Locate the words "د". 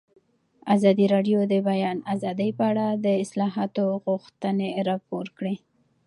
1.45-1.49, 1.53-1.55, 3.05-3.07